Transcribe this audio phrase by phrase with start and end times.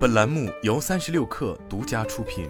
[0.00, 2.48] 本栏目由三十六氪独家出品。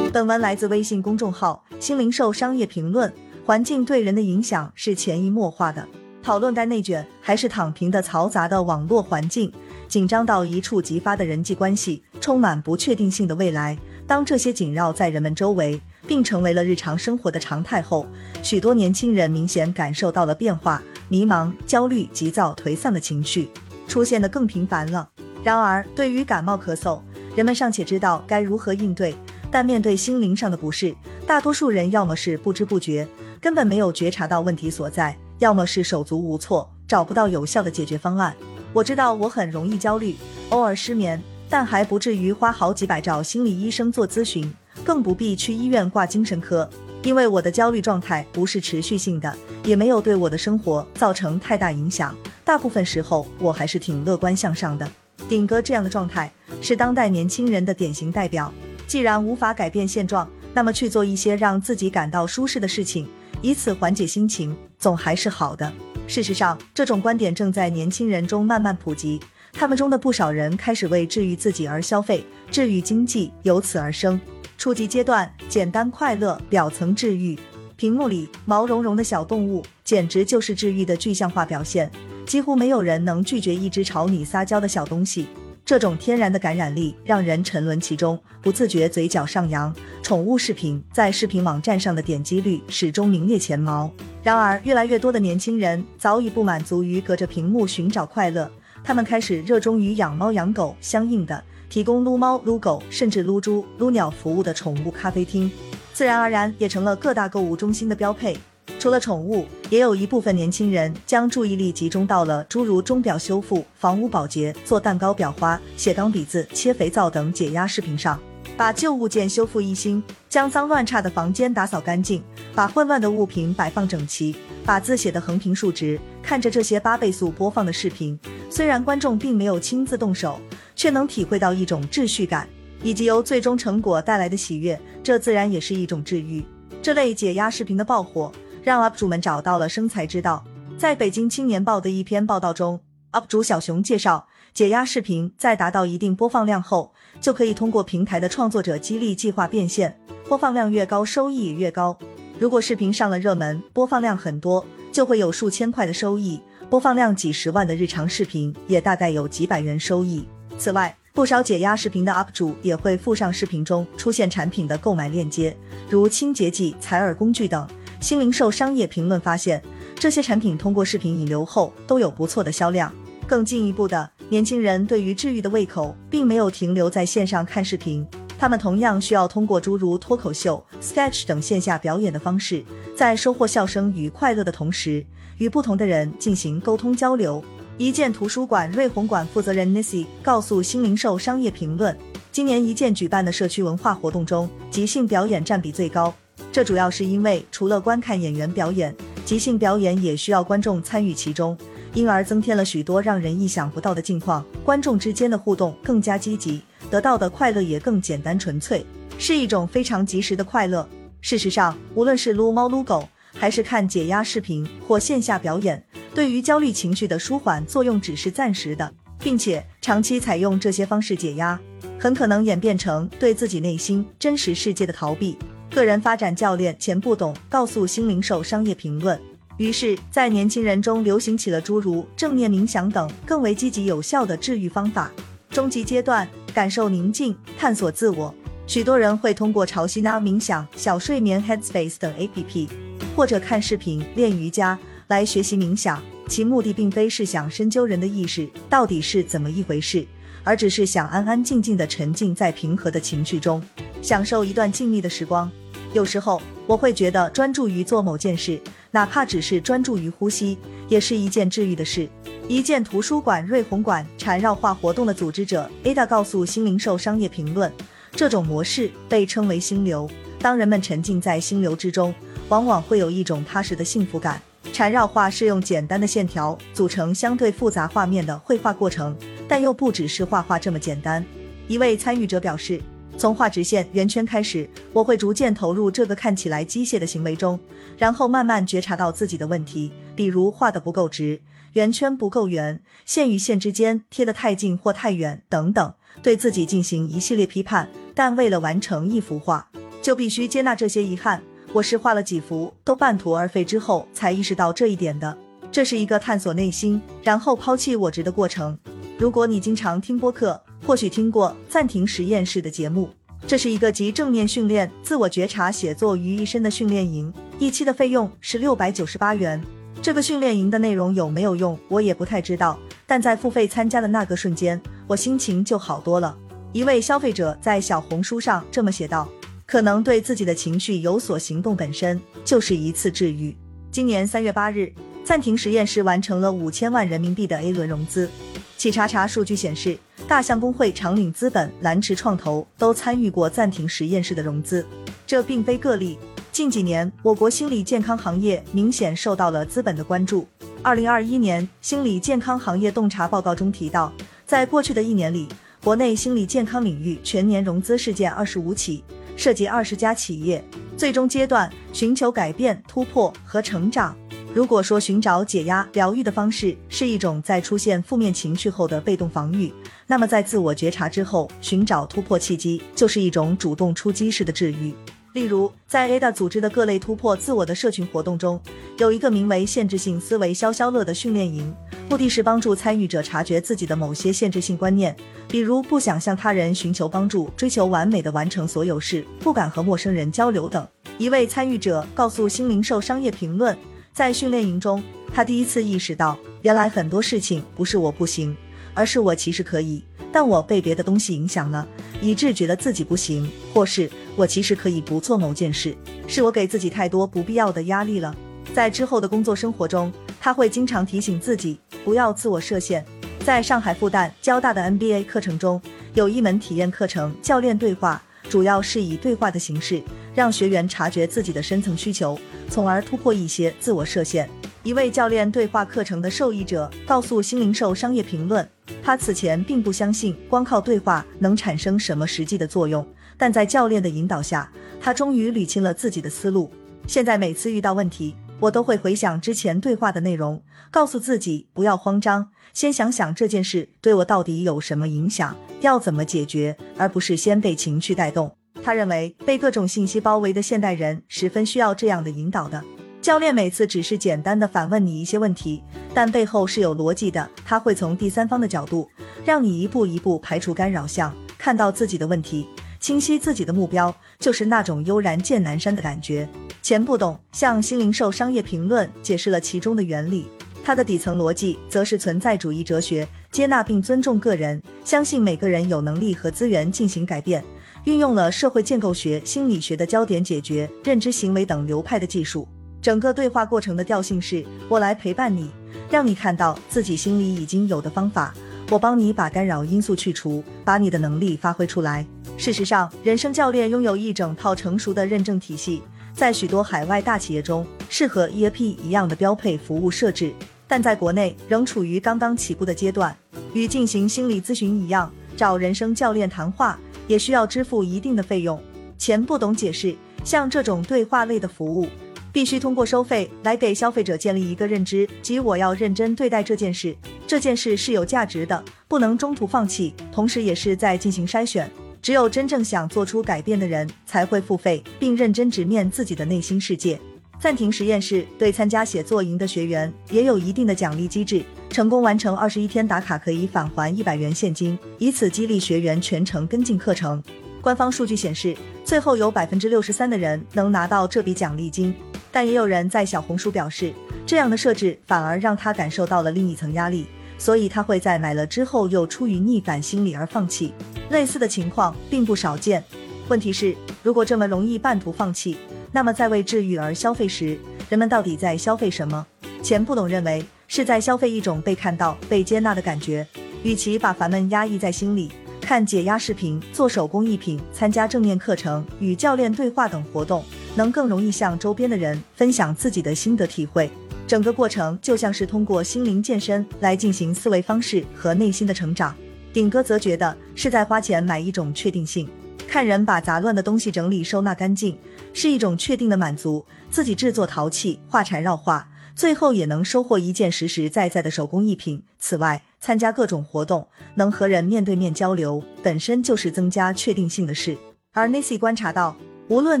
[0.12, 3.10] 本文来自微信公众号“新零售商业评论”。
[3.46, 5.88] 环境对人的影响是潜移默化的。
[6.22, 9.50] 讨论该内卷还是躺平的嘈杂的网络环境，
[9.88, 13.78] 紧张到一触即发的人际关系，充满不确定性的未来。
[14.06, 18.06] 当这些紧绕在人们周围，并成为了日常生活的常态后，
[18.42, 20.82] 许多年轻人明显感受到了变化。
[21.08, 23.48] 迷茫、焦虑、急躁、颓丧的情绪
[23.86, 25.08] 出现的更频繁了。
[25.44, 27.00] 然而，对于感冒咳嗽，
[27.36, 29.12] 人们尚且知道该如何应对；
[29.50, 30.94] 但面对心灵上的不适，
[31.26, 33.06] 大多数人要么是不知不觉，
[33.40, 38.34] 根本没有觉察到问题所在；要么是手足无措，找不到有效的解决方案。
[38.72, 40.16] 我知道我很容易焦虑，
[40.50, 44.52] 偶尔失眠，但还不至于花好几百找心理医生做咨询，
[44.84, 46.68] 更不必去医院挂精神科。
[47.02, 49.32] 因为我的焦虑状态不是持续性的，
[49.64, 52.16] 也没有对我的生活造成太大影响。
[52.44, 54.88] 大部分时候我还是挺乐观向上的。
[55.28, 58.52] 顶哥这样的状态是当代年轻人的典型代表。
[58.86, 63.08] 既然无法改变现状，那么去做一些让自己感到舒适的事情，
[63.42, 65.72] 以此缓解心情，总还是好的。
[66.06, 69.20] 事实上，这种观点正在年轻人中慢慢普及。
[69.52, 74.20] 他们中的不少人开始为治愈自己而消费，治愈经济由此而生。
[74.58, 77.38] 初级阶段，简单快乐，表层治愈。
[77.76, 81.90] 屏幕里毛茸茸的小动物，简直就是治愈的具象化表现。
[82.24, 85.26] 几乎没有人能拒绝一只朝你撒娇的小东西。
[85.64, 89.74] 这种天然的感染力让人沉沦其中，不自觉嘴角上扬。
[90.02, 93.90] 宠物视频在视频网站上的点击率始终名列前茅。
[94.22, 98.50] 然而，越来越多的年轻人早已不满足于隔着屏幕寻找快乐，
[98.82, 101.42] 他们开始热衷于养猫养狗，相应的。
[101.68, 105.50] 提供撸猫、撸狗，甚至撸猪、撸鸟服务的宠物咖啡厅，
[105.92, 108.36] 自然而然也成了各大购物中心的标配。
[108.78, 118.20] 除了宠物，也有一部分年轻人将注意力集中到了诸如钟表修复、房屋保洁、做蛋糕裱花、写钢笔字、切肥皂等解压视频上，
[118.56, 122.22] 把旧物件修复一新，将脏乱差的房间打扫干净，
[122.54, 125.98] 把混乱的物品摆放整齐，把字写得横平竖直。
[126.22, 128.18] 看着这些八倍速播放的视频，
[128.50, 130.38] 虽然观众并没有亲自动手。
[130.76, 132.48] 却能体会到一种秩序感，
[132.82, 136.44] 以及由最终成果带来的喜悦，这自然也是一种治愈。
[136.80, 138.30] 这类解压视频的爆火，
[138.62, 140.44] 让 UP 主们找到了生财之道。
[140.78, 142.78] 在北京青年报的一篇报道中
[143.12, 149.98] ，UP 主小熊介绍，解压视频在达到一定播放量后，就可以通过平台的创作者激励计划变现，
[150.28, 151.98] 播放量越高，收益也越高。
[152.38, 156.38] 如果视频上了热门，播放量很多，就会有数千块的收益；
[156.68, 160.28] 播放量几十万的日常视频，也大概有几百元收益。
[160.58, 165.56] 此外，不少解压视频的 UP 主也会附上视频中出现产品的购买链接，
[165.88, 167.66] 如清洁剂、采耳工具等。
[168.00, 169.62] 新零售商业评论发现，
[169.94, 172.92] 这些产品通过视频引流后都有不错的销量。
[173.26, 178.06] 更进一步的，年轻人对于治愈的胃口并没有停留在线上看视频，
[178.38, 182.64] 他们同样需要通过诸如脱口秀、sketch 等线下表演的方式，
[182.94, 185.04] 在收获笑声与快乐的同时，
[185.38, 187.42] 与不同的人进行沟通交流。
[187.78, 191.94] 一建图书馆瑞红馆负责人 Nissy 告诉新零售商业评论，
[192.32, 196.14] 今年一建举办的社区文化活动中，即兴表演占比最高。
[196.50, 201.54] 这主要是因为除了观看演员表演，即兴表演也需要观众参与其中，
[201.92, 204.42] 因而增添了许多让人意想不到的境况。
[204.64, 208.86] 观众之间的互动更加积极，得到的快乐也更简单纯粹，
[209.18, 210.88] 是一种非常及时的快乐。
[211.20, 215.84] 事实上，无论是撸猫撸狗，还是看解压视频或线下表演。
[216.16, 221.60] 对于焦虑情绪的舒缓作用只是暂时的，并且长期采用这些方式解压，
[221.98, 225.36] 很可能演变成对自己内心真实世界的逃避。
[225.70, 229.20] 个人发展教练钱不懂告诉新零售商业评论，
[229.58, 235.12] 于是，在年轻人中流行起了诸如正念冥想等更为积极有效的治愈方法。
[235.50, 238.34] 中级阶段，感受宁静，探索自我，
[238.66, 242.68] 许多人会通过潮汐拉冥想、小睡眠 Headspace 等 APP，
[243.14, 244.78] 或者看视频练瑜伽。
[245.08, 250.04] 来学习冥想，其目的并非是想深究人的意识到底是怎么一回事，
[250.42, 253.62] 而只是想安安静静的沉浸在平和的情绪中，
[254.02, 255.48] 享受一段静谧的时光。
[255.92, 258.60] 有时候我会觉得专注于做某件事，
[258.90, 260.58] 哪怕只是专注于呼吸，
[260.88, 262.08] 也是一件治愈的事。
[262.48, 267.72] 一件图书馆瑞红馆缠绕画活动的组织者 Ada 告诉新零售商业评论，
[268.10, 270.10] 这种模式被称为心流。
[270.40, 272.12] 当人们沉浸在心流之中，
[272.48, 274.42] 往往会有一种踏实的幸福感。
[274.72, 279.16] 缠绕画是用简单的线条组成相对复杂画面的绘画过程，
[279.48, 281.24] 但又不只是画画这么简单。
[281.66, 282.80] 一位参与者表示，
[283.16, 287.58] 从画直线、圆圈开始，我会逐渐投入这个看起来机械的行为中，
[287.96, 291.40] 然后慢慢觉察到自己的问题，比如画的不够直，
[291.72, 297.88] 圆圈不够圆，线与线之间贴得太近或太远等等，对自己进行一系列批判。
[298.14, 299.68] 但为了完成一幅画，
[300.02, 301.42] 就必须接纳这些遗憾。
[301.76, 305.36] 我是画了几幅都半途而废之后，才意识到这一点的。
[305.70, 308.78] 这是一个探索内心，然后抛弃我执的过程。
[309.18, 313.10] 如果你经常听播客，或许听过暂停实验室的节目。
[313.46, 319.62] 这是一个集正面训练、自我觉察、写作于一身的训练营，一期的费用是六百九十八元。
[320.00, 322.78] 这个训练营的内容有没有用，我也不太知道。
[323.06, 326.34] 但在付费参加的那个瞬间，我心情就好多了。
[326.72, 329.28] 一位消费者在小红书上这么写道
[329.66, 333.54] ：“可能对自己的情绪有所行动，本身就是一次治愈。”
[333.90, 334.92] 今年三月八日，
[335.24, 338.30] 暂停实验室完成了五千万人民币的 A 轮融资。
[338.76, 339.98] 企查查数据显示。
[340.28, 344.84] 大象公会、长岭资本、蓝驰创投都参与过暂停实验室的融资，
[345.24, 346.18] 这并非个例。
[346.50, 350.44] 近几年，我国心理健康行业明显受到了资本的关注。
[350.82, 354.12] 二零二一年心理健康行业洞察报告中提到，
[354.44, 355.46] 在过去的一年里，
[355.84, 359.04] 国内心理健康领域全年融资事件二十五起，
[359.36, 360.64] 涉及二十家企业。
[360.96, 364.16] 最终阶段，寻求改变、突破和成长。
[364.54, 369.70] 如果说寻找解压疗愈的方式是一种在出现负面情绪后的被动防御，
[370.06, 374.94] 那么在自我觉察之后寻找突破契机，就是一种主动出击式的治愈。
[375.36, 378.58] 例如，在 Ada 组织的各类突破自我的社群活动中，
[378.96, 381.76] 有一个名为“限制性思维消消乐”的训练营，
[382.08, 385.14] 目的是帮助参与者察觉自己的某些限制性观念，
[385.46, 390.88] 比如不想向他人寻求帮助、追求完美的完成所有事、不敢和陌生人交流等。
[391.18, 393.76] 一位参与者告诉《新零售商业评论》。
[394.14, 395.02] 在训练营中，
[395.34, 398.56] 他第一次意识到，原来很多事情不是我不行，
[398.94, 400.02] 而是我其实可以，
[400.32, 401.86] 但我被别的东西影响了，
[402.20, 405.96] 以致觉得自己不行，或是我其实可以不做某件事，
[406.26, 408.34] 是我给自己太多不必要的压力了。
[408.74, 413.04] 在之后的工作生活中，他会经常提醒自己不要自我设限。
[413.44, 415.80] 在上海复旦、交大的 MBA 课程中，
[416.14, 420.02] 有一门体验课程——教练对话，主要是以对话的形式，
[420.34, 422.38] 让学员察觉自己的深层需求。
[422.68, 424.50] 从而突破一些自我设限。
[424.86, 428.64] 一位教练对话课程的受益者告诉《新零售商业评论》，
[429.02, 433.04] 他此前并不相信光靠对话能产生什么实际的作用，
[433.36, 436.70] 但在教练的引导下，他终于理清了自己的思路。
[437.08, 440.62] 现在每次遇到问题，我都会回想之前对话的内容，
[440.92, 448.56] 告诉自己不要慌张，先想想这件事对我到底有什么影响，要怎么解决，而不是先被情绪带动。
[448.84, 452.84] 他认为被各种信息包围的现代人十分需要这样的引导的
[453.26, 453.52] 教练。
[453.52, 455.82] 每次只是简单的反问你一些问题，
[456.14, 457.50] 但背后是有逻辑的。
[457.64, 459.10] 他会从第三方的角度，
[459.44, 462.68] 让你一步一步排除干扰项，看到自己的问题，
[463.00, 466.48] 清晰自己的目标，就是那种悠然见南山的感觉。
[466.82, 470.46] 钱不懂向新零售商业评论解释了其中的原理。
[470.84, 477.64] 它的底层逻辑则是存在主义哲学，接纳并尊重个人，相信每个人有能力和资源进行改变。
[478.04, 482.68] 运用了社会建构学、心理学的焦点解决、认知行为等流派的技术。
[483.06, 485.70] 整个对话过程的调性是：我来陪伴你，
[486.10, 488.52] 让你看到自己心里已经有的方法，
[488.90, 492.26] 我帮你把干扰因素去除，把你的能力发挥出来。
[492.58, 496.02] 事实上，人生教练拥有一整套成熟的认证体系，
[496.34, 500.52] 在许多海外大企业中是和 EAP 一样的标配服务设置，
[500.88, 503.32] 但在国内仍处于刚刚起步的阶段。
[503.72, 506.98] 与进行心理咨询一样，找人生教练谈话。
[507.28, 508.80] 也需要支付一定的费用。
[509.16, 512.08] 钱不懂解释，像这种对话类的服务，
[512.56, 517.14] 必须通过收费来给消费者建立一个认知，即我要认真对待这件事，
[517.46, 520.14] 这件事是有价值的，不能中途放弃。
[520.32, 521.90] 同时，也是在进行筛选。
[522.22, 527.20] 只有真正想做出改变的人，才会付费，并认真直面自己的内心世界。
[527.60, 537.42] 暂停实验室对参加写作营的学员也有一定的奖励机制，成功完成二十一天打卡可以返还一百元现金，以此激励学员全程跟进课程。
[537.82, 542.12] 官方数据显示，最后有百分之六十三的人能拿到这笔奖励金，
[542.56, 544.14] 但也有人在小红书表示，
[544.46, 547.26] 这样的设置反而让他感受到了另一层压力，
[547.58, 550.94] 所以他会在买了之后又出于逆反心理而放弃。
[551.28, 553.04] 类似的情况并不少见。
[553.48, 555.76] 问题是，如果这么容易半途放弃？
[556.10, 559.46] 那么，在为治愈而消费时，人们到底在消费什么？
[559.82, 563.46] 钱不懂认为是在消费一种被看到、被接纳的感觉。
[563.82, 570.64] 与其把烦闷压抑在心里，看解压视频、做手工艺品、参加正念课程、与教练对话等活动，
[570.96, 574.10] 能更容易向周边的人分享自己的心得体会。
[574.48, 579.34] 整个过程就像是通过心灵健身来进行思维方式和内心的成长。
[579.72, 582.48] 顶哥则觉得是在花钱买一种确定性。
[582.88, 585.18] 看人把杂乱的东西整理收纳干净，
[585.52, 586.84] 是一种确定的满足。
[587.10, 592.22] 自己制作陶器、画缠绕画，最后也能收获一件实实在在的手工艺品。
[592.38, 597.98] 此外，参加各种活动，能和人面对面交流，本身就是增加确定性的事。
[598.32, 599.36] 而 Nancy 观察到，
[599.68, 600.00] 无论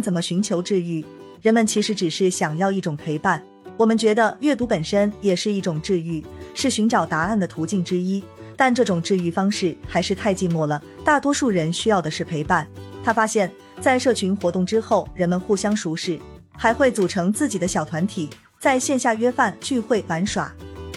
[0.00, 1.04] 怎么寻求治愈，
[1.42, 3.42] 人们其实只是想要一种陪伴。
[3.76, 8.22] 我们觉得阅读本身也是一种治愈，是寻找答案的途径之一。
[8.56, 12.66] 但这种治愈方式还是太寂寞了，大多数人需要的是陪伴。
[13.04, 16.18] 他发现，在社群活动之后，人们互相熟识，
[16.56, 20.50] 还会组成自己的小团体，在线下约饭聚会玩耍。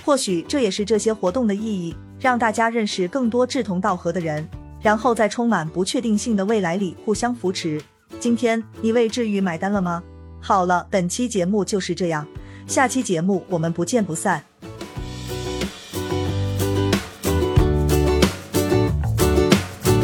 [0.06, 4.48] 或许这也是这些活动的意义，让大家认识更多志同道合的人，
[4.82, 7.82] 然后在充满不确定性的未来里互相扶持。
[8.20, 10.04] 今天你为治愈买单了吗？
[10.42, 12.26] 好了，本期节目就是这样，
[12.66, 14.49] 下期节目我们不见不散。